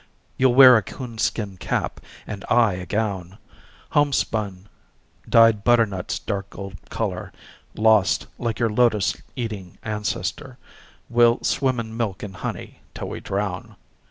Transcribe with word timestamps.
You'll 0.35 0.55
wear 0.55 0.77
a 0.77 0.81
coonskin 0.81 1.57
cap, 1.57 2.01
and 2.25 2.43
I 2.49 2.73
a 2.73 2.87
gown 2.87 3.37
Homespun, 3.91 4.67
dyed 5.29 5.63
butternut's 5.63 6.17
dark 6.17 6.49
gold 6.49 6.75
color. 6.89 7.31
Lost, 7.75 8.25
like 8.39 8.57
your 8.57 8.71
lotus 8.71 9.15
eating 9.35 9.77
ancestor, 9.83 10.57
We'll 11.07 11.43
swim 11.43 11.79
in 11.79 11.95
milk 11.95 12.23
and 12.23 12.35
honey 12.37 12.81
till 12.95 13.09
we 13.09 13.19
drown. 13.19 13.75